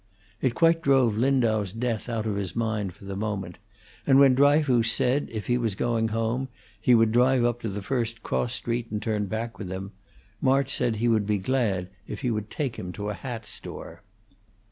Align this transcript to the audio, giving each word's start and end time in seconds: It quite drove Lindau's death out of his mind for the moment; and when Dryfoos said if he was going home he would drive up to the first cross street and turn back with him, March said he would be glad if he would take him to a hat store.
It 0.41 0.55
quite 0.55 0.81
drove 0.81 1.15
Lindau's 1.15 1.71
death 1.71 2.09
out 2.09 2.25
of 2.25 2.35
his 2.35 2.55
mind 2.55 2.93
for 2.95 3.05
the 3.05 3.15
moment; 3.15 3.59
and 4.07 4.17
when 4.19 4.33
Dryfoos 4.33 4.89
said 4.91 5.29
if 5.31 5.45
he 5.45 5.59
was 5.59 5.75
going 5.75 6.07
home 6.07 6.47
he 6.81 6.95
would 6.95 7.11
drive 7.11 7.45
up 7.45 7.61
to 7.61 7.69
the 7.69 7.83
first 7.83 8.23
cross 8.23 8.53
street 8.55 8.89
and 8.89 8.99
turn 8.99 9.27
back 9.27 9.59
with 9.59 9.71
him, 9.71 9.91
March 10.41 10.73
said 10.73 10.95
he 10.95 11.07
would 11.07 11.27
be 11.27 11.37
glad 11.37 11.87
if 12.07 12.21
he 12.21 12.31
would 12.31 12.49
take 12.49 12.77
him 12.77 12.91
to 12.93 13.09
a 13.11 13.13
hat 13.13 13.45
store. 13.45 14.01